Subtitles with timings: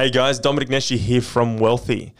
[0.00, 2.14] Hey guys, Dominic Neshi here from Wealthy.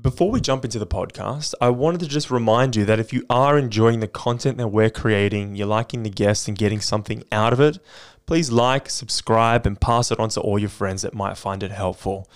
[0.00, 3.24] Before we jump into the podcast, I wanted to just remind you that if you
[3.30, 7.52] are enjoying the content that we're creating, you're liking the guests and getting something out
[7.52, 7.78] of it,
[8.26, 11.70] please like, subscribe, and pass it on to all your friends that might find it
[11.70, 12.28] helpful.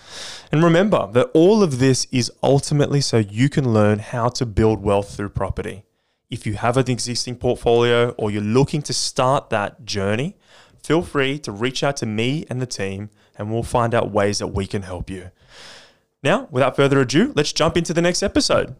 [0.53, 4.81] And remember that all of this is ultimately so you can learn how to build
[4.81, 5.83] wealth through property.
[6.29, 10.37] If you have an existing portfolio or you're looking to start that journey,
[10.83, 14.39] feel free to reach out to me and the team, and we'll find out ways
[14.39, 15.31] that we can help you.
[16.23, 18.75] Now, without further ado, let's jump into the next episode.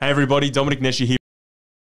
[0.00, 1.16] Hey everybody, Dominic Neshi here.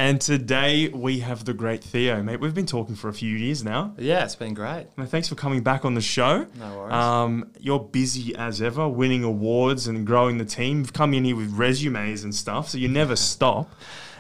[0.01, 2.41] And today we have the great Theo, mate.
[2.41, 3.95] We've been talking for a few years now.
[3.97, 4.89] Yeah, it's been great.
[4.99, 6.49] Thanks for coming back on the show.
[6.59, 6.93] No worries.
[6.93, 10.81] Um, you're busy as ever, winning awards and growing the team.
[10.81, 13.73] You've come in here with resumes and stuff, so you never stop.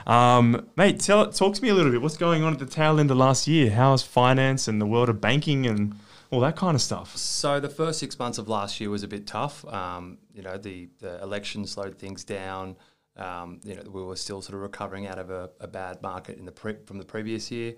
[0.06, 2.02] Um, mate, tell talk to me a little bit.
[2.02, 3.70] What's going on at the tail end of last year?
[3.70, 5.94] How's finance and the world of banking and
[6.30, 7.16] all that kind of stuff?
[7.16, 9.64] So the first six months of last year was a bit tough.
[9.66, 12.76] Um, you know, the, the election slowed things down.
[13.16, 16.38] Um, you know, we were still sort of recovering out of a, a bad market
[16.38, 17.74] in the pre- from the previous year.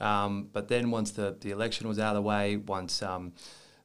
[0.00, 3.32] Um, but then once the, the election was out of the way, once um,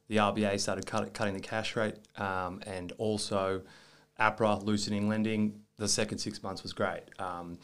[0.08, 3.62] the RBA started cut, cutting the cash rate, um, and also
[4.18, 7.02] APRA loosening lending, the second six months was great.
[7.18, 7.58] Um,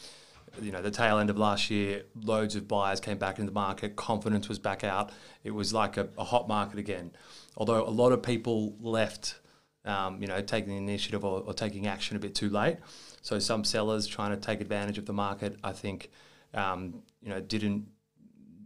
[0.63, 3.55] you know, the tail end of last year, loads of buyers came back into the
[3.55, 3.97] market.
[3.97, 5.11] Confidence was back out.
[5.43, 7.11] It was like a, a hot market again.
[7.57, 9.41] Although a lot of people left,
[9.85, 12.79] um, you know, taking the initiative or, or taking action a bit too late.
[13.23, 16.11] So some sellers trying to take advantage of the market, I think,
[16.53, 17.87] um, you know, didn't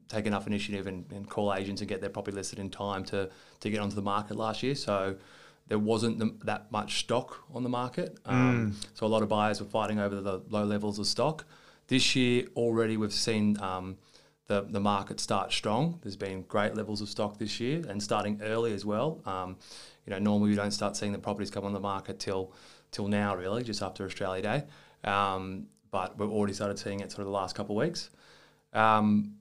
[0.08, 3.28] take enough initiative and, and, call agents and get their property listed in time to
[3.60, 4.74] to get onto the market last year.
[4.74, 5.16] So
[5.68, 8.18] there wasn't the, that much stock on the market.
[8.26, 11.44] Um, So a lot of buyers were fighting over the low levels of stock.
[11.86, 13.96] This year already we've seen um,
[14.46, 15.98] the, the market start strong.
[16.02, 19.20] There's been great levels of stock this year and starting early as well.
[19.26, 19.56] Um,
[20.06, 22.52] you know, normally we don't start seeing the properties come on the market till
[22.90, 24.64] till now, really, just after Australia Day.
[25.04, 28.10] Um, but we've already started seeing it sort of the last couple of weeks.
[28.72, 29.34] Um,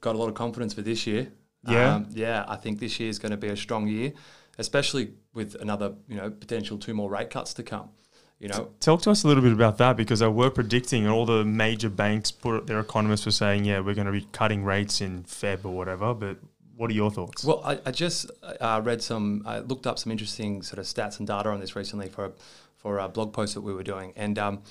[0.00, 1.30] got a lot of confidence for this year.
[1.68, 1.94] Yeah.
[1.94, 4.12] Um, yeah, I think this year is going to be a strong year,
[4.60, 7.88] especially with another, you know, potential two more rate cuts to come.
[8.38, 11.12] You know, Talk to us a little bit about that because they were predicting, and
[11.12, 14.64] all the major banks, put their economists were saying, yeah, we're going to be cutting
[14.64, 16.14] rates in Feb or whatever.
[16.14, 16.38] But
[16.76, 17.44] what are your thoughts?
[17.44, 21.18] Well, I, I just uh, read some, I looked up some interesting sort of stats
[21.18, 22.32] and data on this recently for
[22.76, 24.62] for a blog post that we were doing, and um,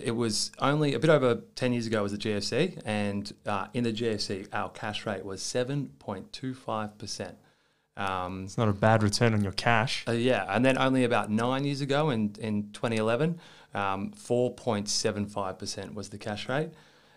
[0.00, 3.82] it was only a bit over ten years ago was the GFC, and uh, in
[3.82, 7.36] the GFC, our cash rate was seven point two five percent.
[7.98, 10.04] Um, it's not a bad return on your cash.
[10.08, 13.38] uh, yeah, and then only about nine years ago, in in 2011,
[13.74, 16.70] um, 4.75% was the cash rate,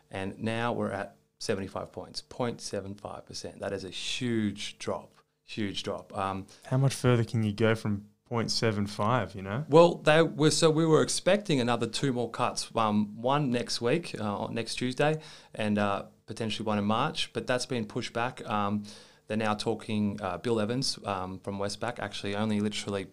[0.09, 3.59] and now we're at 75 points, 0.75%.
[3.59, 5.13] That is a huge drop,
[5.45, 6.15] huge drop.
[6.17, 9.65] Um, How much further can you go from 0.75, you know?
[9.69, 14.15] well, they were so we were expecting another two more cuts, um, one next week,
[14.19, 15.19] uh, next Tuesday,
[15.55, 18.47] and uh, potentially one in March, but that's been pushed back.
[18.49, 18.83] Um,
[19.31, 20.19] they're now talking.
[20.21, 23.07] Uh, Bill Evans um, from Westpac, actually, only literally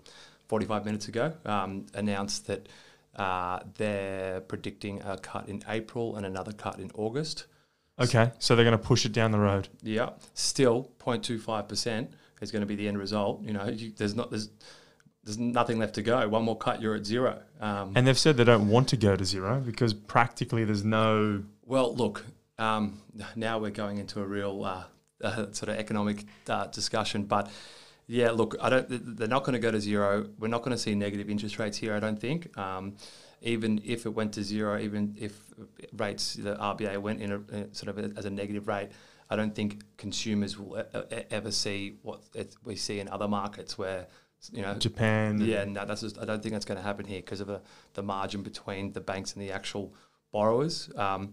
[0.49, 2.69] 45 minutes ago, um, announced that
[3.15, 7.47] uh, they're predicting a cut in April and another cut in August.
[8.01, 9.69] Okay, so they're going to push it down the road.
[9.81, 13.41] Yeah, still 0.25 percent is going to be the end result.
[13.45, 14.51] You know, you, there's not there's
[15.23, 16.28] there's nothing left to go.
[16.28, 17.41] One more cut, you're at zero.
[17.61, 21.45] Um, And they've said they don't want to go to zero because practically there's no.
[21.65, 22.25] Well, look,
[22.59, 23.03] um,
[23.37, 24.84] now we're going into a real uh,
[25.23, 27.51] uh, sort of economic uh, discussion, but
[28.06, 29.17] yeah, look, I don't.
[29.19, 30.29] They're not going to go to zero.
[30.39, 31.95] We're not going to see negative interest rates here.
[31.95, 32.56] I don't think.
[32.56, 32.97] Um,
[33.43, 35.39] even if it went to zero, even if
[35.97, 38.89] rates the RBA went in a, uh, sort of a, as a negative rate,
[39.31, 43.28] I don't think consumers will e- e- ever see what it, we see in other
[43.28, 44.07] markets where
[44.53, 45.41] you know Japan.
[45.41, 47.61] yeah, no, that's just, I don't think that's going to happen here because of the,
[47.95, 49.92] the margin between the banks and the actual
[50.33, 50.91] borrowers.
[50.97, 51.33] Um,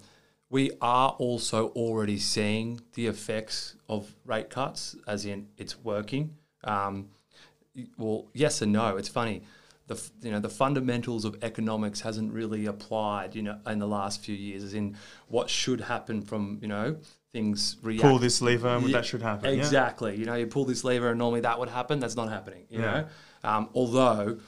[0.55, 6.33] we are also already seeing the effects of rate cuts, as in it's working.
[6.63, 7.09] Um,
[7.97, 8.95] well, yes and no.
[8.95, 9.41] It's funny.
[9.87, 14.23] The, you know the fundamentals of economics hasn't really applied you know in the last
[14.25, 14.95] few years as in
[15.27, 16.97] what should happen from you know
[17.31, 19.45] things react Pull this lever and Yeah, that should happen.
[19.53, 19.59] yeah?
[19.59, 20.17] Exactly.
[20.17, 21.99] You know, you pull this lever and normally that would happen.
[21.99, 22.63] That's not happening.
[22.69, 22.91] You Yeah.
[22.91, 23.05] know,
[23.49, 24.39] um, although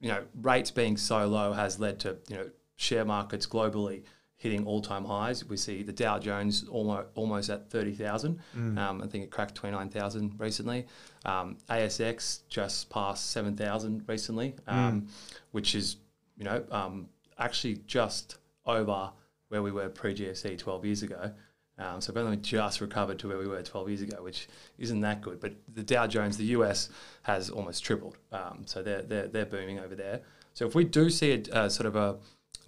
[0.00, 2.46] you know rates being so low has led to you know
[2.76, 4.04] share markets globally
[4.38, 5.44] hitting all-time highs.
[5.44, 8.40] We see the Dow Jones almost almost at thirty thousand.
[8.78, 10.86] Um, I think it cracked twenty nine thousand recently.
[11.26, 15.08] Um, ASX just passed seven thousand recently, um,
[15.50, 15.96] which is
[16.36, 17.08] you know um,
[17.38, 19.10] actually just over
[19.48, 21.32] where we were pre GFC twelve years ago.
[21.80, 24.48] Um, so we've only just recovered to where we were 12 years ago, which
[24.78, 25.38] isn't that good.
[25.38, 26.88] But the Dow Jones, the US,
[27.22, 28.18] has almost tripled.
[28.32, 30.22] Um, so they're, they're, they're booming over there.
[30.54, 32.16] So if we do see a, uh, sort of a,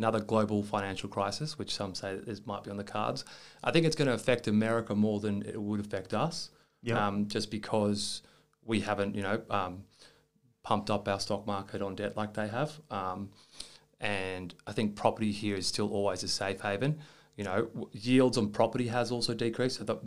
[0.00, 3.22] another global financial crisis, which some say is, might be on the cards,
[3.62, 6.50] I think it's going to affect America more than it would affect us.
[6.82, 6.96] Yep.
[6.96, 8.22] Um, just because
[8.64, 9.84] we haven't, you know, um,
[10.62, 12.80] pumped up our stock market on debt like they have.
[12.90, 13.28] Um,
[14.00, 17.00] and I think property here is still always a safe haven.
[17.36, 19.76] You know, yields on property has also decreased.
[19.76, 19.98] So that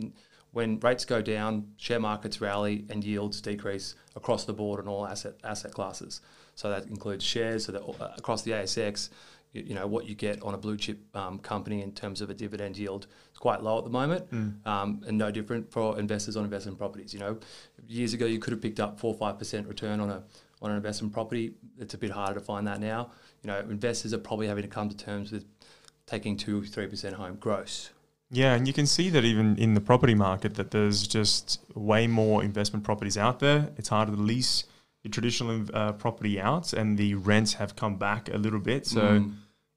[0.50, 5.06] when rates go down, share markets rally and yields decrease across the board in all
[5.06, 6.20] asset asset classes.
[6.54, 7.66] So that includes shares.
[7.66, 9.10] So that uh, across the ASX,
[9.54, 12.34] you, know what you get on a blue chip um, company in terms of a
[12.34, 14.26] dividend yield is quite low at the moment,
[14.66, 17.14] um, and no different for investors on investment properties.
[17.14, 17.38] You know,
[17.86, 20.22] years ago you could have picked up four or five percent return on a
[20.60, 21.54] on an investment property.
[21.78, 23.10] It's a bit harder to find that now.
[23.42, 25.44] You know, investors are probably having to come to terms with
[26.06, 27.90] taking two three percent home gross.
[28.30, 32.06] Yeah, and you can see that even in the property market that there's just way
[32.08, 33.70] more investment properties out there.
[33.76, 34.64] It's harder to lease
[35.04, 38.86] your traditional uh, property out, and the rents have come back a little bit.
[38.86, 39.34] So Mm.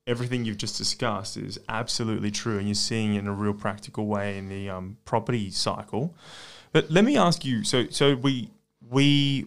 [0.08, 4.08] Everything you've just discussed is absolutely true, and you're seeing it in a real practical
[4.08, 6.16] way in the um, property cycle.
[6.72, 8.50] But let me ask you: so, so we
[8.90, 9.46] we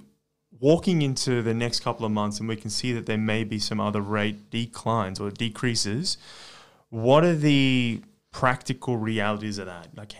[0.60, 3.58] walking into the next couple of months, and we can see that there may be
[3.58, 6.18] some other rate declines or decreases.
[6.90, 9.88] What are the practical realities of that?
[9.96, 10.12] Like,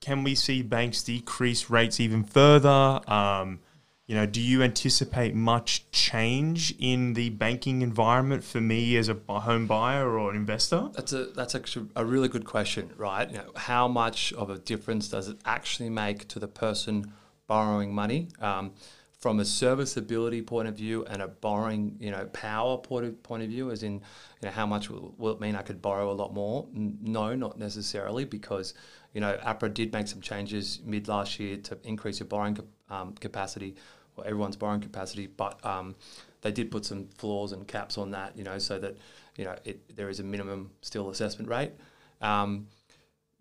[0.00, 3.00] can we see banks decrease rates even further?
[3.10, 3.60] Um,
[4.06, 9.16] you know, do you anticipate much change in the banking environment for me as a
[9.28, 10.90] home buyer or an investor?
[10.92, 13.28] That's a that's actually a really good question, right?
[13.28, 17.12] You know, how much of a difference does it actually make to the person
[17.48, 18.28] borrowing money?
[18.40, 18.74] Um,
[19.18, 23.42] from a serviceability point of view and a borrowing, you know, power point of, point
[23.42, 24.00] of view, as in, you
[24.42, 26.66] know, how much will, will it mean I could borrow a lot more?
[26.74, 28.74] N- No, not necessarily, because,
[29.14, 32.58] you know, APRA did make some changes mid last year to increase your borrowing
[32.90, 33.74] um, capacity,
[34.16, 35.94] or everyone's borrowing capacity, but um,
[36.42, 38.96] they did put some floors and caps on that, you know, so that,
[39.36, 41.72] you know, it, there is a minimum still assessment rate.
[42.20, 42.66] Um,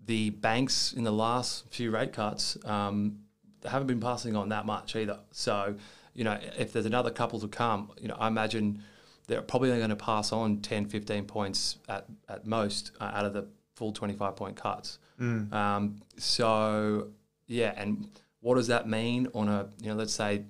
[0.06, 3.20] the banks in the last few rate cuts um,
[3.64, 5.20] haven't been passing on that much either.
[5.32, 5.76] So,
[6.14, 8.84] you know, if there's another couple to come, you know, I imagine
[9.28, 13.26] they're probably only going to pass on 10, 15 points at, at most uh, out
[13.26, 15.00] of the full 25 point cuts.
[15.54, 17.08] Um, so,
[17.48, 18.08] yeah, and
[18.42, 20.44] what does that mean on a, you know, let's say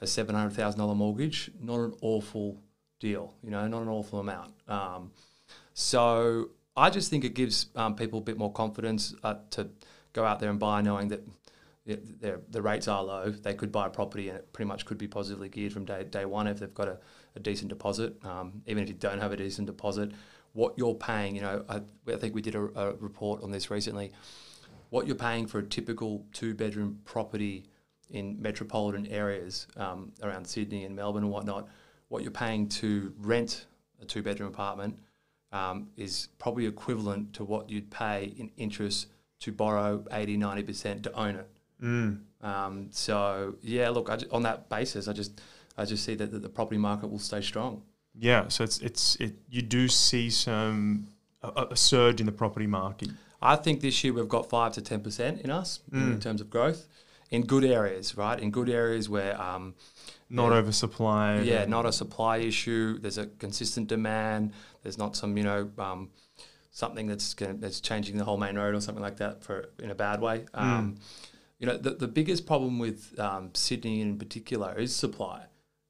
[0.00, 1.50] a $700,000 mortgage?
[1.60, 2.58] Not an awful
[3.00, 4.52] deal, you know, not an awful amount.
[4.68, 5.10] Um,
[5.74, 9.68] so I just think it gives um, people a bit more confidence uh, to
[10.12, 11.26] go out there and buy, knowing that
[11.84, 13.30] the, rates are low.
[13.30, 16.04] They could buy a property and it pretty much could be positively geared from day,
[16.04, 16.98] day one if they've got a,
[17.34, 18.14] a decent deposit.
[18.24, 20.12] Um, even if you don't have a decent deposit,
[20.52, 21.80] what you're paying, you know, I,
[22.10, 24.12] I think we did a, a report on this recently.
[24.90, 27.64] What you're paying for a typical two bedroom property
[28.10, 31.68] in metropolitan areas um, around Sydney and Melbourne and whatnot,
[32.08, 33.66] what you're paying to rent
[34.00, 34.98] a two bedroom apartment
[35.50, 39.08] um, is probably equivalent to what you'd pay in interest
[39.40, 41.48] to borrow 80, 90% to own it.
[41.82, 45.40] Um, so, yeah, look, I on that basis, I just
[45.76, 47.82] I just see that, that the property market will stay strong.
[48.18, 49.34] Yeah, so it's it's it.
[49.50, 51.08] You do see some
[51.42, 53.10] a, a surge in the property market.
[53.40, 56.48] I think this year we've got five to ten percent in us in terms of
[56.50, 56.86] growth
[57.30, 58.38] in good areas, right?
[58.38, 59.74] In good areas where, um,
[60.28, 61.40] Not oversupply.
[61.40, 62.98] yeah, not a supply issue.
[62.98, 64.52] There's a consistent demand.
[64.82, 66.10] There's not some, you know, um,
[66.72, 69.90] something that's gonna, that's changing the whole main road or something like that for in
[69.90, 70.44] a bad way.
[70.52, 70.96] Um,
[71.62, 75.44] You know, the, the biggest problem with um, Sydney in particular is supply.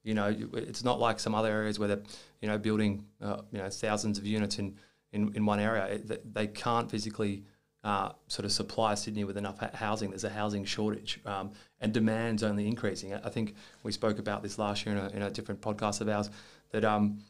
[0.04, 2.02] You know, it's not like some other areas where they're,
[2.42, 4.76] you know, building, uh, you know, thousands of units in,
[5.12, 5.86] in, in one area.
[5.86, 7.44] It, they can't physically
[7.84, 10.10] uh, sort of supply Sydney with enough housing.
[10.10, 13.14] There's a housing shortage, um, and demand's only increasing.
[13.14, 16.08] I think we spoke about this last year in a, in a different podcast of
[16.10, 16.28] ours
[16.72, 17.20] that um,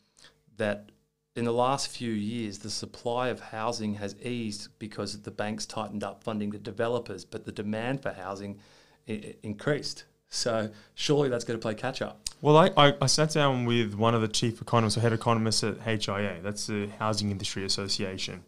[0.57, 0.91] that
[1.35, 6.05] in the last few years, the supply of housing has eased because the banks tightened
[6.05, 8.59] up funding to developers, but the demand for housing
[9.09, 10.05] I- increased.
[10.29, 12.21] So surely that's going to play catch up.
[12.41, 15.62] Well, I, I, I sat down with one of the chief economists or head economists
[15.62, 16.41] at HIA.
[16.43, 18.45] That's the Housing Industry Association.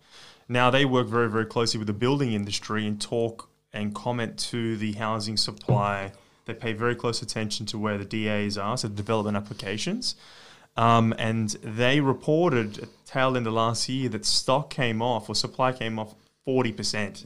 [0.48, 4.76] Now they work very very closely with the building industry and talk and comment to
[4.76, 6.12] the housing supply.
[6.44, 10.16] They pay very close attention to where the DAs are, so development applications.
[10.76, 15.34] Um, and they reported at tail end of last year that stock came off or
[15.34, 16.14] supply came off
[16.44, 17.22] forty percent,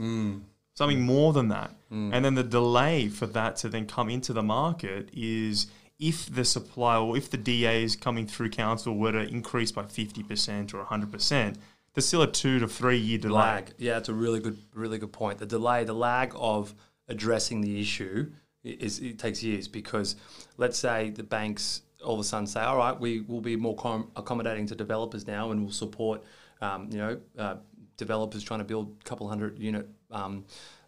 [0.75, 1.71] something more than that.
[1.91, 6.45] And then the delay for that to then come into the market is if the
[6.45, 10.85] supply or if the DAs coming through council were to increase by fifty percent or
[10.85, 11.57] hundred percent,
[11.95, 13.33] there's still a two to three year delay.
[13.41, 13.73] lag.
[13.79, 15.39] Yeah, it's a really good, really good point.
[15.39, 16.75] The delay, the lag of
[17.09, 18.31] addressing the issue
[18.63, 20.17] is it takes years because
[20.59, 23.77] let's say the banks all of a sudden say, all right, we will be more
[23.77, 26.23] com- accommodating to developers now and we'll support,
[26.61, 27.57] um, you know, uh,
[27.97, 30.45] developers trying to build a couple hundred unit um,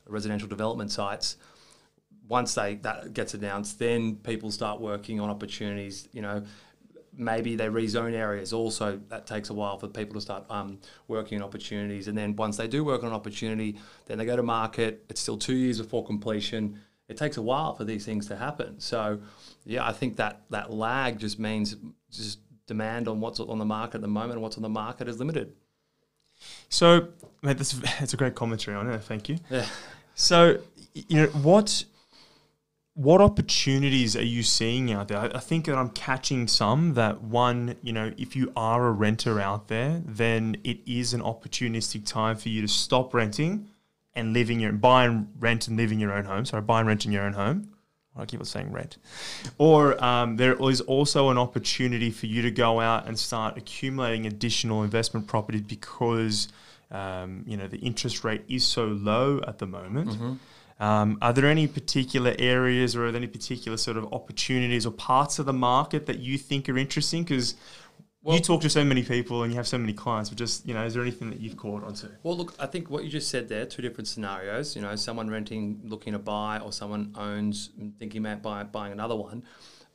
[0.07, 1.37] residential development sites.
[2.29, 6.09] Once they that gets announced, then people start working on opportunities.
[6.13, 6.45] You know,
[7.13, 8.53] maybe they rezone areas.
[8.53, 12.07] Also, that takes a while for people to start um, working on opportunities.
[12.07, 15.05] And then once they do work on an opportunity, then they go to market.
[15.09, 16.81] It's still two years before completion.
[17.11, 18.79] It takes a while for these things to happen.
[18.79, 19.21] So,
[19.67, 21.77] yeah, I think that that lag just means
[22.11, 25.09] just demand on what's on the market at the moment and what's on the market
[25.09, 25.53] is limited.
[26.69, 27.09] So,
[27.43, 29.03] mate, that's, that's a great commentary on it.
[29.03, 29.39] Thank you.
[29.51, 29.67] Yeah.
[30.15, 30.59] So,
[30.95, 31.85] you know, what
[32.95, 35.19] what opportunities are you seeing out there?
[35.19, 38.93] I, I think that I'm catching some that one, you know, if you are a
[38.93, 43.70] renter out there, then it is an opportunistic time for you to stop renting
[44.15, 46.45] and living your buy and rent and live in your own home.
[46.45, 47.75] Sorry, buy and rent in your own home.
[48.17, 48.99] I keep on saying rent.
[49.57, 54.27] Or um, there is also an opportunity for you to go out and start accumulating
[54.27, 56.49] additional investment properties because
[56.91, 60.11] um, you know the interest rate is so low at the moment.
[60.81, 64.91] Um, are there any particular areas or are there any particular sort of opportunities or
[64.93, 67.23] parts of the market that you think are interesting?
[67.23, 67.55] Because
[68.23, 70.67] Well- you talk to so many people and you have so many clients, but just
[70.67, 72.09] you know, is there anything that you've caught onto?
[72.23, 74.77] Well, look, I think what you just said there, two different scenarios.
[74.77, 79.17] You know, someone renting, looking to buy, or someone owns, thinking about buy, buying another
[79.17, 79.45] one.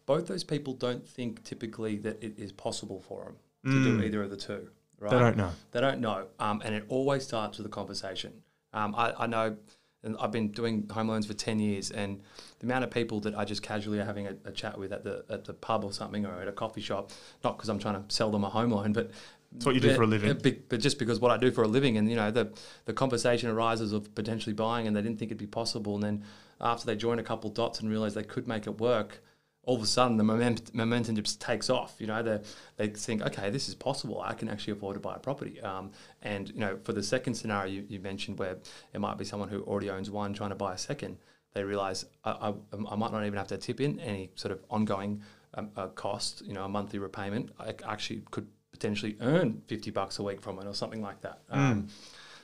[0.05, 4.21] Both those people don't think typically that it is possible for them to do either
[4.23, 4.69] of the two.
[4.99, 5.11] Right?
[5.11, 5.51] They don't know.
[5.71, 8.31] They don't know, um, and it always starts with a conversation.
[8.73, 9.57] Um, I, I know,
[10.05, 12.21] and I've been doing home loans for ten years, and
[12.59, 15.03] the amount of people that I just casually are having a, a chat with at
[15.03, 17.11] the at the pub or something or at a coffee shop,
[17.43, 19.11] not because I'm trying to sell them a home loan, but
[19.55, 20.31] It's what you do for a living.
[20.31, 22.51] Uh, be- but just because what I do for a living, and you know, the
[22.85, 26.23] the conversation arises of potentially buying, and they didn't think it'd be possible, and then
[26.61, 29.21] after they join a couple dots and realize they could make it work,
[29.65, 31.95] all of a sudden the moment, momentum just takes off.
[31.99, 32.39] You know, they
[32.77, 34.21] they think, okay, this is possible.
[34.21, 35.59] I can actually afford to buy a property.
[35.61, 35.91] Um,
[36.21, 38.57] and you know, for the second scenario you, you mentioned, where
[38.93, 41.17] it might be someone who already owns one trying to buy a second,
[41.53, 42.53] they realize I, I,
[42.91, 45.21] I might not even have to tip in any sort of ongoing
[45.55, 46.43] um, uh, cost.
[46.45, 47.51] You know, a monthly repayment.
[47.59, 51.39] I actually could potentially earn 50 bucks a week from it or something like that.
[51.49, 51.87] Um,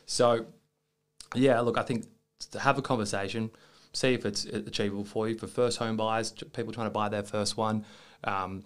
[0.06, 0.46] so,
[1.36, 2.06] yeah, look, I think
[2.52, 3.52] to have a conversation,
[3.94, 5.38] see if it's achievable for you.
[5.38, 7.86] For first home buyers, people trying to buy their first one,
[8.24, 8.64] um,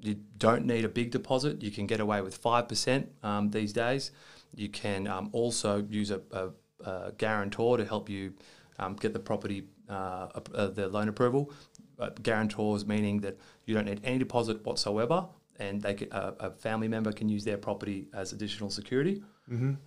[0.00, 1.62] you don't need a big deposit.
[1.62, 4.10] You can get away with 5% um, these days.
[4.54, 6.48] You can um, also use a, a,
[6.84, 8.34] a guarantor to help you
[8.78, 11.52] um, get the property, uh, uh, the loan approval.
[11.98, 15.26] Uh, guarantors meaning that you don't need any deposit whatsoever,
[15.60, 19.22] and they can, uh, a family member can use their property as additional security.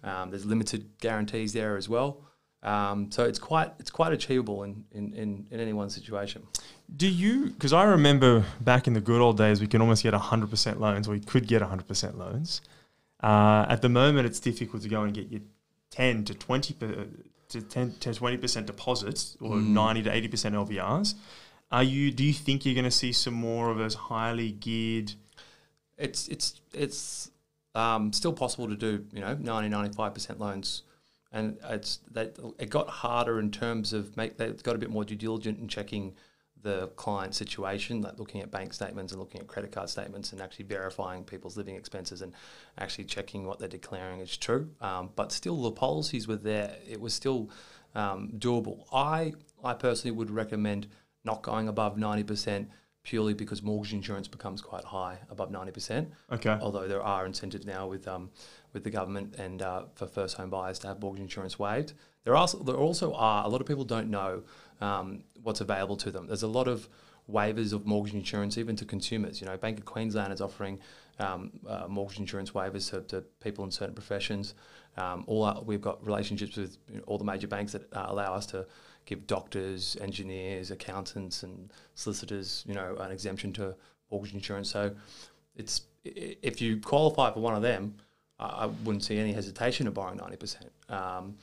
[0.04, 2.22] Um, there's limited guarantees there as well.
[2.66, 6.42] Um, so it's quite it's quite achievable in, in, in, in anyone's situation.
[6.98, 7.52] Do you?
[7.52, 11.08] Because I remember back in the good old days, we can almost get 100% loans,
[11.08, 12.62] or we could get 100% loans.
[13.22, 15.42] Uh, at the moment, it's difficult to go and get your
[15.92, 17.08] 10 to 20 per,
[17.50, 20.30] to 10 to 20% deposits or 90 to 80%
[20.68, 21.14] LVRs.
[21.72, 22.12] Are you?
[22.12, 25.14] Do you think you're going to see some more of those highly geared?
[25.98, 27.30] It's it's it's
[27.76, 30.82] um, still possible to do you know 90 95 percent loans,
[31.36, 35.04] and it's that it got harder in terms of make they got a bit more
[35.04, 36.16] due diligent in checking
[36.64, 40.42] the client situation, like looking at bank statements and looking at credit card statements and
[40.42, 42.34] actually verifying people's living expenses and
[42.80, 44.72] actually checking what they're declaring is true.
[44.82, 46.76] Um, but still, the policies were there.
[46.90, 47.52] It was still
[47.94, 48.86] um, doable.
[48.92, 50.88] I I personally would recommend
[51.26, 52.70] not going above ninety percent
[53.06, 56.12] purely because mortgage insurance becomes quite high above ninety percent.
[56.30, 56.58] Okay.
[56.62, 58.30] Although there are incentives now with um,
[58.74, 61.94] with the government and uh, for first home buyers to have mortgage insurance waived.
[62.26, 64.44] There are there also are a lot of people don't know
[64.82, 66.28] um, what's available to them.
[66.28, 66.90] There's a lot of
[67.32, 69.42] waivers of mortgage insurance even to consumers.
[69.42, 70.80] You know, Bank of Queensland is offering
[71.20, 74.54] um, uh, mortgage insurance waivers to, to people in certain professions.
[74.98, 78.06] Um, all our, we've got relationships with you know, all the major banks that uh,
[78.08, 78.66] allow us to
[79.06, 83.76] give doctors, engineers, accountants, and solicitors, you know, an exemption to
[84.12, 84.70] mortgage insurance.
[84.70, 84.92] So
[85.56, 87.96] it's if you qualify for one of them,
[88.40, 90.72] I wouldn't see any hesitation to borrowing ninety percent.
[90.90, 91.36] Um,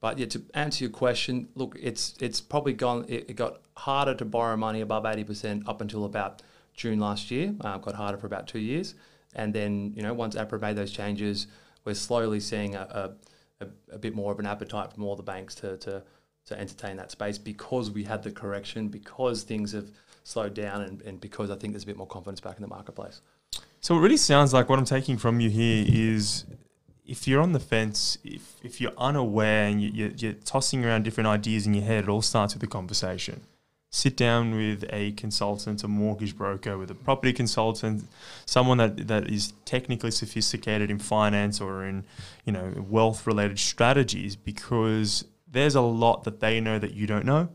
[0.00, 3.04] but yeah, to answer your question, look, it's it's probably gone.
[3.08, 6.42] It, it got harder to borrow money above eighty percent up until about
[6.74, 7.54] June last year.
[7.60, 8.94] Uh, got harder for about two years,
[9.34, 11.48] and then you know once APRA made those changes,
[11.84, 13.12] we're slowly seeing a,
[13.60, 16.02] a, a, a bit more of an appetite from all the banks to, to
[16.50, 19.88] to entertain that space because we had the correction, because things have
[20.24, 22.68] slowed down, and, and because I think there's a bit more confidence back in the
[22.68, 23.22] marketplace.
[23.80, 26.44] So it really sounds like what I'm taking from you here is
[27.06, 31.04] if you're on the fence, if, if you're unaware and you, you're, you're tossing around
[31.04, 33.40] different ideas in your head, it all starts with a conversation.
[33.92, 38.04] Sit down with a consultant, a mortgage broker, with a property consultant,
[38.46, 42.04] someone that, that is technically sophisticated in finance or in
[42.44, 47.24] you know wealth related strategies, because there's a lot that they know that you don't
[47.24, 47.48] know.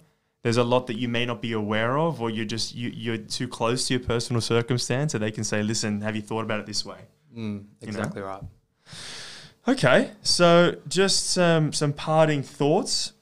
[0.44, 3.18] There's a lot that you may not be aware of, or you're just you, you're
[3.18, 6.60] too close to your personal circumstance, so they can say, "Listen, have you thought about
[6.60, 7.00] it this way?"
[7.36, 8.44] Mm, exactly right.
[9.68, 13.14] Okay, so just um, some parting thoughts.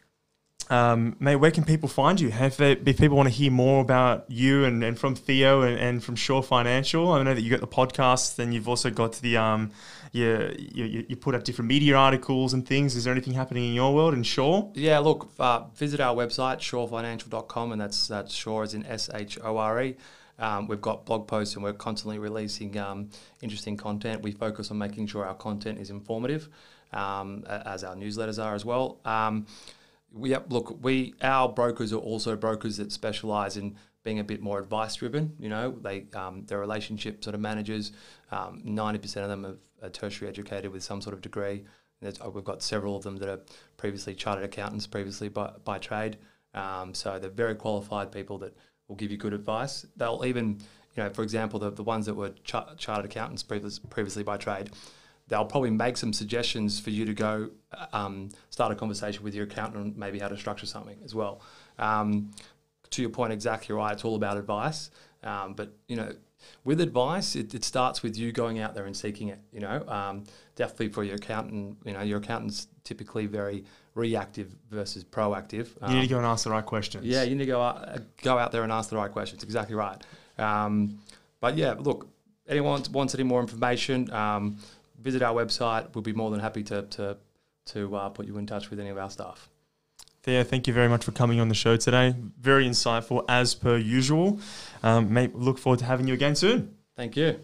[0.69, 2.29] Um, mate, where can people find you?
[2.29, 5.77] If, they, if people want to hear more about you and, and from Theo and,
[5.77, 9.13] and from Shore Financial, I know that you got the podcast, then you've also got
[9.15, 9.71] the um,
[10.13, 12.95] you, you, you put up different media articles and things.
[12.95, 14.71] Is there anything happening in your world in Shore?
[14.75, 19.39] Yeah, look, uh, visit our website, shorefinancial.com, and that's, that's Shore as in S H
[19.43, 19.95] O R E.
[20.39, 23.09] Um, we've got blog posts and we're constantly releasing um,
[23.41, 24.21] interesting content.
[24.21, 26.49] We focus on making sure our content is informative,
[26.91, 28.99] um, as our newsletters are as well.
[30.13, 34.41] Um, we look, we our brokers are also brokers that specialise in being a bit
[34.41, 35.33] more advice driven.
[35.39, 37.91] You know, they um, they're relationship sort of managers.
[38.31, 41.63] Um, ninety percent of them are tertiary educated with some sort of degree.
[42.05, 43.39] Uh, we've got several of them that are
[43.77, 46.17] previously chartered accountants, previously by, by trade.
[46.93, 48.55] so they're very qualified people that
[48.87, 49.85] will give you good advice.
[49.95, 50.59] They'll even,
[50.95, 54.37] you know, for example, the, the ones that were char- chartered accountants previous, previously by
[54.37, 54.71] trade,
[55.27, 57.49] they'll probably make some suggestions for you to go
[57.91, 61.41] um, start a conversation with your accountant on maybe how to structure something as well.
[61.79, 62.31] Um,
[62.91, 63.93] to your point, exactly right.
[63.93, 64.91] It's all about advice.
[65.23, 66.13] Um, but, you know,
[66.63, 69.39] with advice, it, it, starts with you going out there and seeking it.
[69.51, 70.25] You know, um,
[70.55, 71.77] definitely for your accountant.
[71.85, 73.63] You know, your accountant's typically very
[73.95, 75.69] reactive versus proactive.
[75.81, 77.05] Um, you need to go and ask the right questions.
[77.05, 79.43] Yeah, you need to go out, uh, go out there and ask the right questions.
[79.43, 80.01] Exactly right.
[80.37, 80.99] Um,
[81.39, 82.07] but yeah, look,
[82.47, 84.57] anyone wants any more information, um,
[85.03, 85.93] visit our website.
[85.93, 87.17] We'll be more than happy to to
[87.67, 89.49] to uh, put you in touch with any of our staff.
[90.23, 92.15] Theo, thank you very much for coming on the show today.
[92.39, 94.39] Very insightful as per usual.
[94.81, 96.75] Um, mate, look forward to having you again soon.
[96.95, 97.39] Thank you.